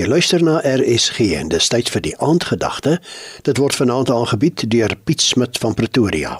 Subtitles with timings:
[0.00, 2.94] Jy luister na RSG en dis tyd vir die aandgedagte.
[3.44, 6.38] Dit word vanaand aangebied deur Piet Smit van Pretoria.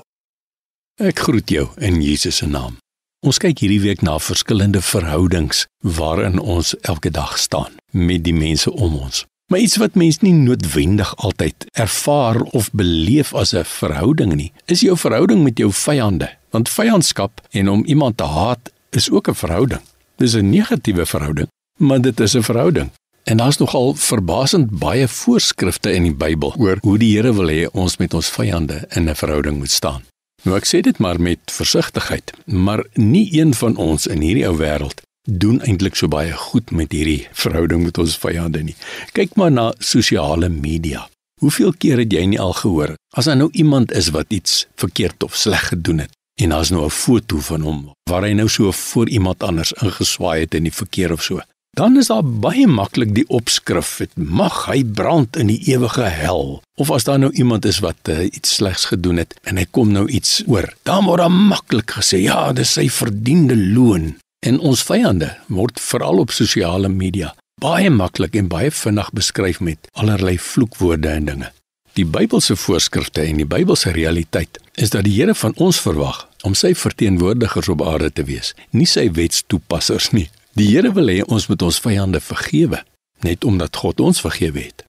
[0.96, 2.78] Ek groet jou in Jesus se naam.
[3.20, 8.72] Ons kyk hierdie week na verskillende verhoudings waarin ons elke dag staan met die mense
[8.72, 9.26] om ons.
[9.52, 14.80] Maar iets wat mense nie noodwendig altyd ervaar of beleef as 'n verhouding nie, is
[14.80, 16.30] jou verhouding met jou vyande.
[16.50, 19.82] Want vyandskap en om iemand te haat is ook 'n verhouding.
[20.16, 22.90] Dis 'n negatiewe verhouding, maar dit is 'n verhouding.
[23.30, 27.68] En daar's nogal verbasend baie voorskrifte in die Bybel oor hoe die Here wil hê
[27.78, 30.02] ons met ons vyande in 'n verhouding moet staan.
[30.42, 34.56] Nou ek sê dit maar met versigtigheid, maar nie een van ons in hierdie ou
[34.58, 38.76] wêreld doen eintlik so baie goed met hierdie verhouding met ons vyande nie.
[39.12, 41.08] Kyk maar na sosiale media.
[41.40, 45.22] Hoeveel keer het jy nie al gehoor as daar nou iemand is wat iets verkeerd
[45.22, 46.10] of sleg gedoen het
[46.42, 50.40] en daar's nou 'n foto van hom waar hy nou so voor iemand anders ingeswaai
[50.40, 51.40] het in die verkeer of so
[51.78, 56.60] dan is daar baie maklik die opskrif het mag hy brand in die ewige hel?
[56.80, 59.92] Of as daar nou iemand is wat uh, iets slegs gedoen het en hy kom
[59.92, 64.16] nou iets oor dan word daar maklik gesê ja dis sy verdiende loon.
[64.40, 69.88] En ons vyande word veral op sosiale media baie maklik en baie vinnig beskryf met
[69.92, 71.50] allerlei vloekwoorde en dinge.
[71.98, 76.54] Die Bybelse voorskrifte en die Bybelse realiteit is dat die Here van ons verwag om
[76.56, 81.46] sy verteenwoordigers op aarde te wees nie sy wetstoepassers nie Die Here wil hê ons
[81.46, 82.82] moet ons vyande vergewe,
[83.22, 84.84] net omdat God ons vergewe het.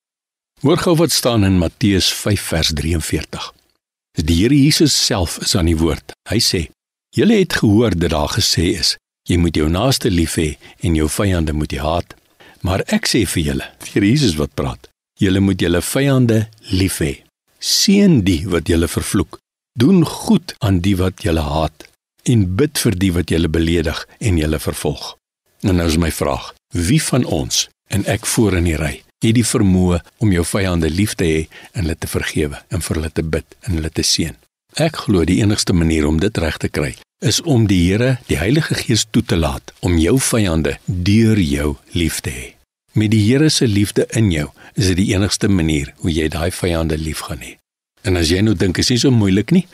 [0.61, 3.51] Hoor gou wat staan in Matteus 5 vers 43.
[4.21, 6.13] Die Here Jesus self is aan die woord.
[6.29, 6.69] Hy sê:
[7.15, 8.97] "Julle het gehoor dat daar gesê is:
[9.29, 12.15] Jy moet jou naaste lief hê en jou vyande moet jy haat.
[12.61, 14.89] Maar ek sê vir julle, vir Jesus wat praat,
[15.19, 17.21] julle moet julle vyande lief hê.
[17.59, 19.37] Seën die wat julle vervloek.
[19.77, 21.87] Doen goed aan die wat julle haat
[22.25, 25.20] en bid vir die wat julle beledig en julle vervolg."
[25.61, 29.35] En nou is my vraag: Wie van ons en ek voor in die ry het
[29.37, 33.11] die vermoë om jou vyande lief te hê en hulle te vergewe en vir hulle
[33.13, 34.37] te bid en hulle te seën?
[34.81, 38.39] Ek glo die enigste manier om dit reg te kry is om die Here, die
[38.39, 42.47] Heilige Gees toe te laat om jou vyande deur jou lief te hê.
[42.97, 46.49] Met die Here se liefde in jou is dit die enigste manier hoe jy daai
[46.51, 47.57] vyande lief gaan hê.
[48.01, 49.67] En as jy nou dink is nie so moeilik nie,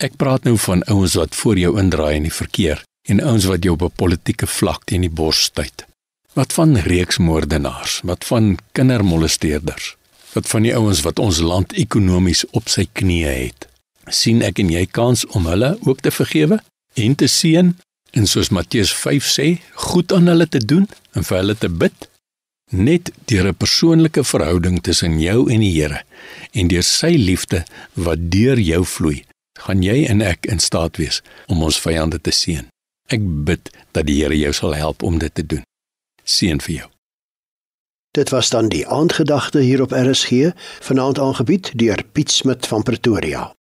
[0.00, 3.62] ek praat nou van ouens wat voor jou indraai in die verkeer en ouens wat
[3.62, 5.84] jou op 'n politieke vlak teen die bors stuit.
[6.32, 9.96] Wat van reeksmoordenaars, wat van kindermolesteerders,
[10.32, 13.68] wat van die ouens wat ons land ekonomies op sy knieë het.
[14.06, 16.58] sien ek en jy kans om hulle ook te vergewe
[16.94, 17.70] en te seën
[18.10, 22.08] en soos Matteus 5 sê, goed aan hulle te doen en vir hulle te bid
[22.70, 26.02] net deur 'n persoonlike verhouding tussen jou en die Here
[26.52, 29.24] en deur sy liefde wat deur jou vloei,
[29.58, 32.73] gaan jy en ek in staat wees om ons vyande te seën.
[33.14, 35.62] Ek bid dat die Here jou sal help om dit te doen.
[36.24, 36.88] Seën vir jou.
[38.14, 43.54] Dit was dan die aandgedagte hier op RSG, vanaand aangebied deur Piet Smit van Pretoria.